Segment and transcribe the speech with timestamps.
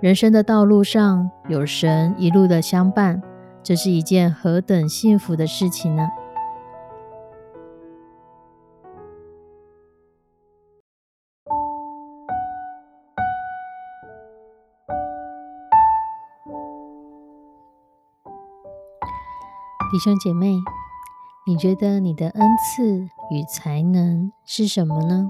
[0.00, 3.20] 人生的道路上有神一路的相伴，
[3.64, 6.08] 这是一件何等幸福的事情呢？
[19.90, 20.54] 弟兄姐妹，
[21.44, 23.00] 你觉得你的恩赐
[23.32, 25.28] 与才能是什么呢？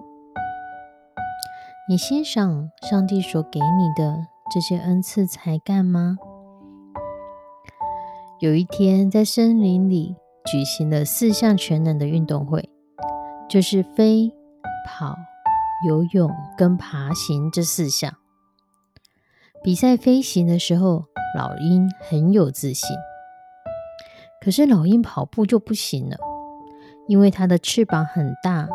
[1.88, 4.26] 你欣赏上帝所给你的？
[4.51, 6.16] 这些恩赐才干吗？
[8.41, 12.71] 有一天，在森林里举行了四项全能的运动会，
[13.49, 14.32] 就是飞、
[14.87, 15.16] 跑、
[15.87, 18.15] 游泳跟爬行这四项。
[19.63, 21.05] 比赛飞行的时候，
[21.37, 22.96] 老鹰很有自信。
[24.40, 26.16] 可是老鹰跑步就不行了，
[27.07, 28.68] 因为它的翅膀很大，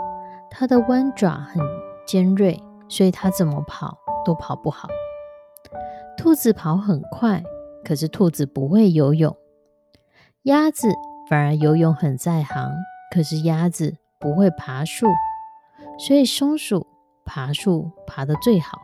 [0.52, 1.64] 它的弯爪很
[2.06, 4.90] 尖锐，所以它怎么跑都跑不好。
[6.18, 7.44] 兔子跑很快，
[7.84, 9.36] 可是兔子不会游泳。
[10.44, 10.88] 鸭子
[11.30, 12.72] 反而游泳很在行，
[13.14, 15.08] 可是鸭子不会爬树。
[16.00, 16.88] 所以松鼠
[17.24, 18.80] 爬树爬得最好。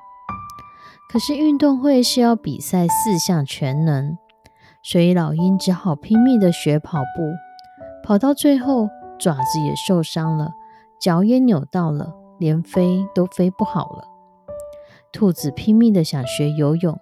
[1.11, 4.17] 可是运动会是要比赛四项全能，
[4.83, 7.33] 所以老鹰只好拼命的学跑步，
[8.03, 10.51] 跑到最后爪子也受伤了，
[11.01, 14.03] 脚也扭到了，连飞都飞不好了。
[15.11, 16.99] 兔子拼命的想学游泳。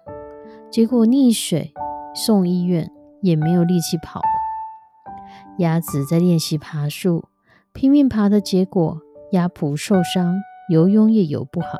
[0.70, 1.72] 结果溺水，
[2.14, 2.90] 送医院
[3.22, 4.26] 也没有力气跑了。
[5.58, 7.24] 鸭子在练习爬树，
[7.72, 9.00] 拼命爬的结果，
[9.32, 10.36] 鸭蹼受伤，
[10.70, 11.78] 游泳也游不好。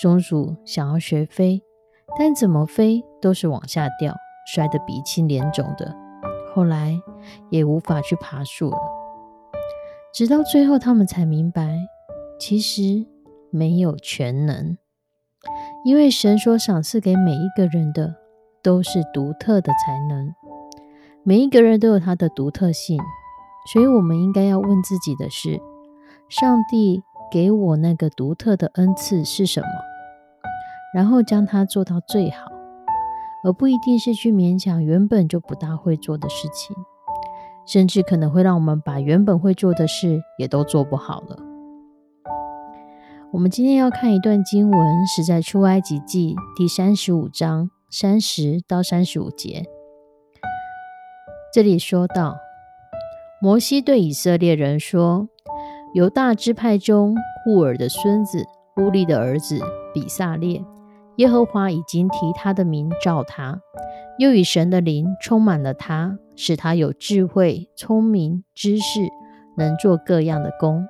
[0.00, 1.62] 松鼠想要学飞，
[2.18, 4.14] 但怎么飞都是往下掉，
[4.46, 5.96] 摔得鼻青脸肿的。
[6.54, 7.00] 后来
[7.48, 8.78] 也无法去爬树了。
[10.12, 11.78] 直到最后，他们才明白，
[12.38, 13.06] 其实
[13.50, 14.76] 没有全能。
[15.82, 18.14] 因为神所赏赐给每一个人的
[18.62, 20.34] 都是独特的才能，
[21.22, 23.00] 每一个人都有他的独特性，
[23.72, 25.58] 所以我们应该要问自己的是：
[26.28, 27.02] 上帝
[27.32, 29.66] 给我那个独特的恩赐是什么？
[30.94, 32.50] 然后将它做到最好，
[33.44, 36.76] 而不一定是去勉强原本就不大会做的事情，
[37.64, 41.38] 甚至可能会让我们把原本会做的事也都做不好了。
[43.32, 49.64] 我们今天要看一段经文，是在出埃及记第三十五章三十到三十五节。
[51.54, 52.36] 这里说到，
[53.40, 55.28] 摩西对以色列人说
[55.94, 57.14] ：“犹大支派中
[57.44, 58.44] 户尔的孙子
[58.78, 59.60] 乌利的儿子
[59.94, 60.64] 比萨列，
[61.16, 63.60] 耶和华已经提他的名召他，
[64.18, 69.00] 又以神的灵充满了他，使他有智慧、聪明、知识，
[69.56, 70.84] 能做各样的工，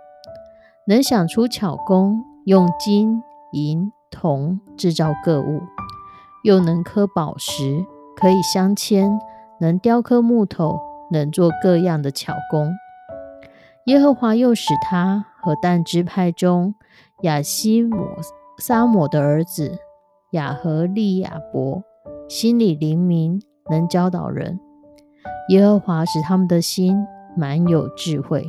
[0.87, 3.23] 能想出巧工。”用金
[3.53, 5.61] 银铜制造各物，
[6.43, 9.21] 又能刻宝石，可以镶嵌，
[9.61, 10.81] 能雕刻木头，
[11.13, 12.73] 能做各样的巧工。
[13.87, 16.75] 耶和华又使他和但支派中
[17.23, 17.97] 亚西姆
[18.59, 19.79] 撒摩的儿子
[20.33, 21.85] 亚和利亚伯
[22.29, 23.41] 心里灵明，
[23.71, 24.59] 能教导人。
[25.51, 27.07] 耶和华使他们的心
[27.37, 28.45] 满有智慧，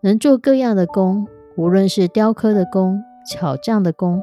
[0.00, 3.04] 能做各样的工，无论是雕刻的工。
[3.26, 4.22] 巧匠的工，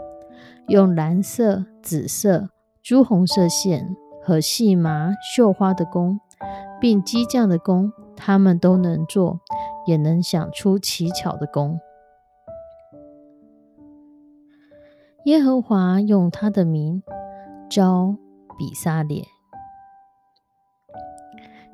[0.67, 2.49] 用蓝色、紫色、
[2.81, 6.19] 朱红色线和细麻绣花的工，
[6.81, 9.39] 并机匠的工，他们都能做，
[9.85, 11.79] 也能想出奇巧的工。
[15.25, 17.03] 耶和华用他的名
[17.69, 18.15] 招
[18.57, 19.25] 比萨列。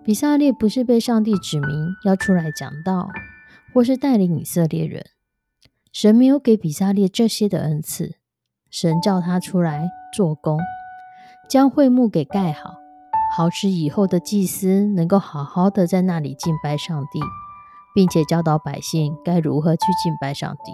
[0.04, 1.70] 比萨列不是被上帝指明
[2.04, 3.10] 要出来讲道，
[3.74, 5.06] 或是带领以色列人。
[5.94, 8.16] 神没有给比萨列这些的恩赐，
[8.72, 10.60] 神叫他出来做工，
[11.48, 12.74] 将会幕给盖好，
[13.38, 17.19] 好使以后的祭司能够好好的在那里敬拜上帝，
[17.94, 20.74] 并且教导百姓该如何去敬拜上帝。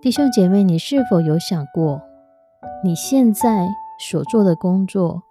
[0.00, 2.00] 弟兄姐妹，你是否有想过，
[2.84, 3.66] 你现在
[3.98, 5.24] 所做的工作，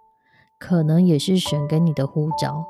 [0.60, 2.66] 可能也是神给你的呼召？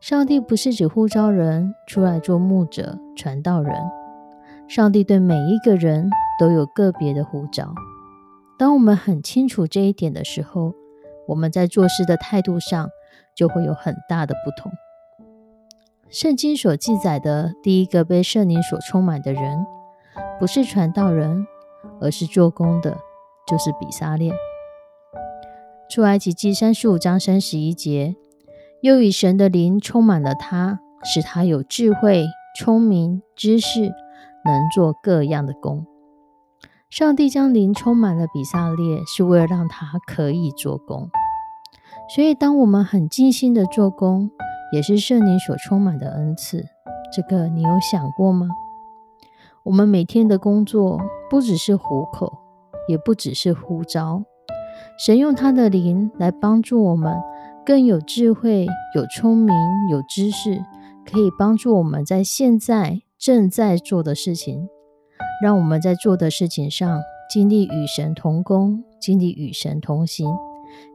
[0.00, 3.74] 上帝不是只呼召人出来做牧者、传道人，
[4.68, 6.08] 上帝对每一个人
[6.38, 7.74] 都有个别的呼召。
[8.56, 10.72] 当我们很清楚这一点的时候，
[11.26, 12.88] 我们在做事的态度上
[13.34, 14.70] 就会有很大的不同。
[16.08, 19.66] 圣经所记载的第一个被圣灵所充满的人，
[20.38, 21.44] 不是传道人，
[22.00, 22.96] 而是做工的，
[23.48, 24.32] 就是比撒列。
[25.90, 28.14] 出埃及记三十五章三十一节，
[28.80, 32.26] 又以神的灵充满了他，使他有智慧、
[32.58, 33.80] 聪明、知识，
[34.44, 35.84] 能做各样的工。
[36.88, 41.08] 上帝将灵充满了比萨列，是为了让他可以做工。
[42.14, 44.30] 所以，当我们很尽心的做工，
[44.72, 46.64] 也是圣灵所充满的恩赐。
[47.12, 48.46] 这个你有想过吗？
[49.64, 52.38] 我们每天的工作不只是糊口，
[52.88, 54.22] 也不只是呼召。
[54.98, 57.20] 神用他的灵来帮助我们，
[57.68, 59.54] 更有智慧、有聪明、
[59.90, 60.64] 有知识，
[61.04, 64.66] 可以帮助我们在现在正在做的事情。
[65.42, 70.34] 让我们在做的事情上经历与神同工，经历与神同行，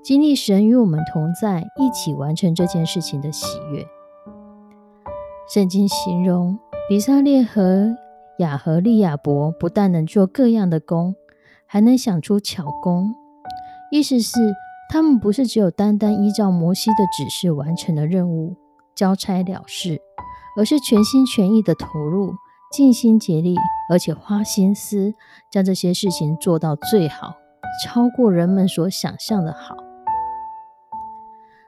[0.04, 3.86] 经历神与我们同在，一起完成这件事情的喜悦。
[5.54, 6.58] 圣经形容
[6.90, 7.96] 比萨列和
[8.40, 11.14] 雅和利亚伯不但能做各样的工，
[11.68, 13.14] 还能想出巧工，
[13.92, 14.40] 意思是
[14.90, 18.56] 他们不是只有单单依照摩西的指示完成了任务，
[18.96, 20.00] 交差了事，
[20.58, 22.34] 而是全心全意的投入。
[22.72, 23.56] 尽心竭力，
[23.88, 25.14] 而且花心思
[25.52, 27.36] 将这些事情做到最好，
[27.86, 29.76] 超过人们所想象的好。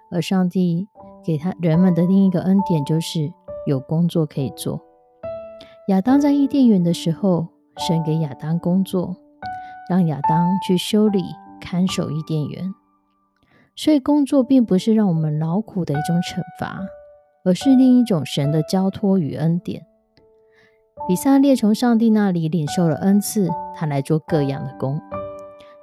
[0.09, 0.87] 而上帝
[1.23, 3.31] 给他人们的另一个恩典，就是
[3.67, 4.81] 有工作可以做。
[5.89, 9.15] 亚当在伊甸园的时候，神给亚当工作，
[9.87, 11.23] 让亚当去修理、
[11.61, 12.73] 看守伊甸园。
[13.75, 16.79] 所以，工作并不是让我们劳苦的一种惩罚，
[17.43, 19.85] 而是另一种神的交托与恩典。
[21.07, 24.99] 比萨列从上帝那里领受了恩赐，他来做各样的工。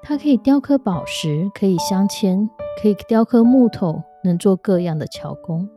[0.02, 2.48] 他可以雕刻宝石，可以镶嵌，
[2.80, 5.68] 可以雕刻木头，能做各样的巧工。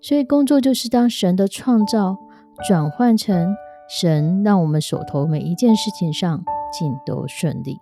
[0.00, 2.18] 所以工作就是当神的创造
[2.68, 3.56] 转换成
[3.88, 7.78] 神让我们手头每一件事情上尽都顺利。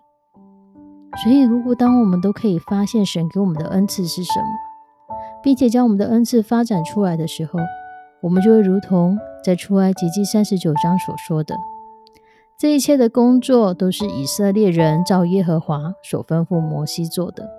[1.22, 4.46] 所以，如果当我们都可以发现神给我们的恩赐是什么，
[5.42, 7.58] 并且将我们的恩赐发展出来的时候，
[8.22, 9.18] 我们就会如同。
[9.44, 11.56] 在出埃及记三十九章所说的，
[12.56, 17.50] 这一切的工作都是以色列人照耶和华所吩咐摩西做的。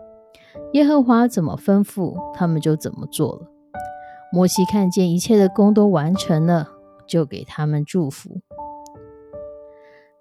[0.71, 3.41] 耶和华怎么吩咐，他们就怎么做了。
[4.31, 6.69] 摩西看见一切的工都完成了，
[7.05, 8.39] 就给他们祝福。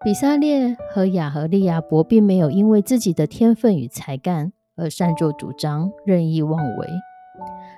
[0.05, 6.89] 比萨列和亚和利亚伯并没有因为自己的天分与才干而擅作主张、任意妄为，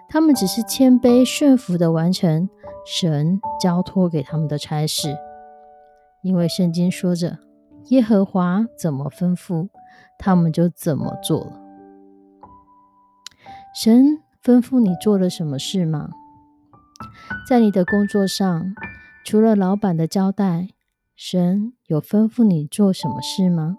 [0.08, 2.48] 他们只是谦卑顺服地完成。
[2.86, 5.16] 神交托给他们的差事，
[6.22, 7.38] 因为圣经说着，
[7.88, 9.68] 耶和华怎么吩咐，
[10.18, 11.60] 他们就怎么做了。
[13.74, 16.10] 神吩咐你做了什么事吗？
[17.48, 18.74] 在你的工作上，
[19.24, 20.68] 除了老板的交代，
[21.16, 23.76] 神有吩咐你做什么事吗？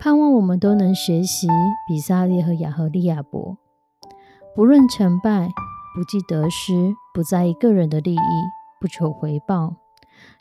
[0.00, 1.46] 盼望我们都能学习
[1.86, 3.56] 比萨列和亚和利亚伯，
[4.54, 5.48] 不论成败。
[5.94, 8.18] 不计得失，不在意个人的利益，
[8.80, 9.74] 不求回报，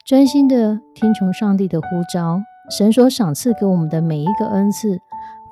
[0.05, 4.99] 专心的听从上帝的呼召，神所赏赐给我们的每一个恩赐，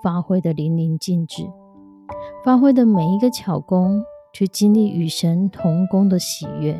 [0.03, 1.49] 发挥的淋漓尽致，
[2.43, 6.79] 发挥的每一个巧工，去经历与神同工的喜悦，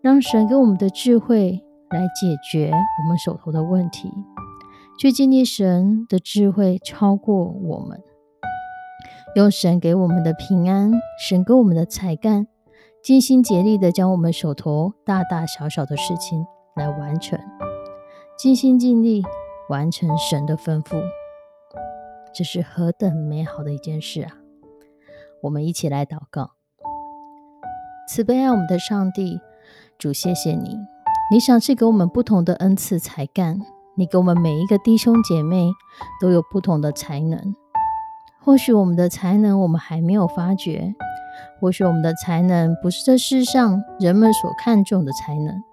[0.00, 4.12] 让神给我们的智慧来解决我们手头的问题，
[4.98, 8.02] 去经历神的智慧超过我们。
[9.34, 12.46] 用神给我们的平安，神给我们的才干，
[13.02, 17.38] 尽心竭力的将我们手头大大小小的事情来完成，
[18.36, 19.22] 尽心尽力
[19.68, 21.02] 完成神的吩咐，
[22.34, 24.32] 这是何等美好的一件事啊！
[25.42, 26.52] 我们一起来祷告：
[28.08, 29.40] 慈悲爱我们的上帝，
[29.98, 30.78] 主，谢谢你，
[31.28, 33.60] 你赏赐给我们不同的恩赐才干，
[33.96, 35.72] 你给我们每一个弟兄姐妹
[36.20, 37.56] 都有不同的才能。
[38.40, 40.94] 或许我们的才能我们还没有发觉，
[41.60, 45.64] 或许我们的才能不是这世上人们所看重的才能，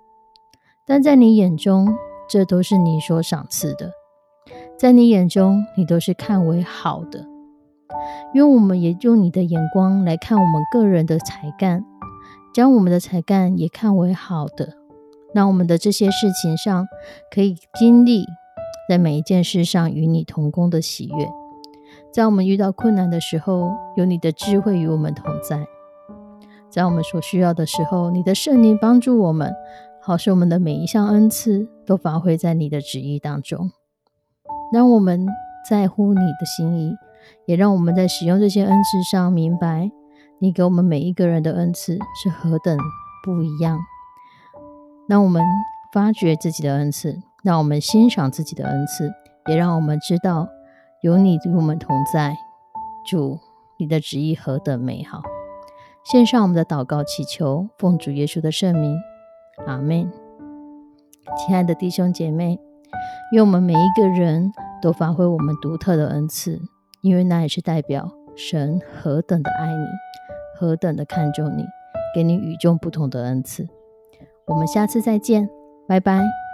[0.88, 1.96] 但在你眼中，
[2.28, 3.92] 这都是你所赏赐的，
[4.76, 7.28] 在你眼中，你都是看为好的。
[8.34, 11.86] 愿我们也用你的眼光来看我们个人的才干，
[12.56, 14.78] 将我们的才干也看为好的，
[15.34, 16.88] 让我们的这些事情上
[17.30, 18.24] 可以经历
[18.88, 21.28] 在每一件事上与你同工的喜悦。
[22.14, 25.66] 在我们遇到困难的时候，有你的智慧与我们同在；
[26.70, 29.54] 在我们所需要的时候，你的圣灵帮助我们，
[30.02, 33.70] 好使我们的每一项恩赐都发挥在你的旨意当中。
[34.72, 35.28] 让我们
[35.70, 36.96] 在乎你的心意，
[37.48, 39.92] 也让我们在使用这些恩赐上明白，
[40.40, 42.78] 你给我们每一个人的恩赐是何等
[43.24, 43.80] 不一样。
[45.08, 45.44] 让我们
[45.94, 49.14] 发掘自己的恩赐，让我们欣赏自己的恩赐，
[49.48, 50.48] 也让我们知道
[51.02, 52.36] 有你与我们同在。
[53.06, 53.40] 主，
[53.78, 55.22] 你的旨意何等美好！
[56.04, 58.98] 献上我们的祷告，祈求奉主耶稣的圣名，
[59.68, 60.12] 阿门。
[61.38, 62.60] 亲爱的弟兄姐妹，
[63.32, 64.52] 愿我们每一个人
[64.82, 66.60] 都发挥我们独特的恩赐，
[67.02, 69.86] 因为那也是代表神何等的爱你，
[70.58, 71.66] 何等的看重你，
[72.14, 73.68] 给你与众不同的恩赐。
[74.46, 75.50] 我们下次再见，
[75.88, 76.45] 拜拜。